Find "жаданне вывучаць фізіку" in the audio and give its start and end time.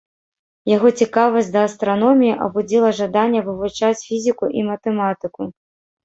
2.99-4.49